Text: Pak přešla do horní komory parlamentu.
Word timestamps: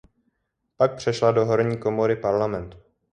Pak 0.77 0.95
přešla 0.95 1.31
do 1.31 1.45
horní 1.45 1.77
komory 1.77 2.15
parlamentu. 2.15 2.77